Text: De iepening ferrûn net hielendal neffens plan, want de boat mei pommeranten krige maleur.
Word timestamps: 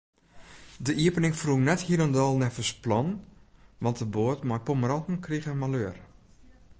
De 0.85 0.93
iepening 1.03 1.33
ferrûn 1.37 1.65
net 1.69 1.81
hielendal 1.87 2.33
neffens 2.39 2.71
plan, 2.83 3.07
want 3.83 3.99
de 4.01 4.07
boat 4.15 4.41
mei 4.49 4.61
pommeranten 4.67 5.17
krige 5.25 5.53
maleur. 5.61 5.95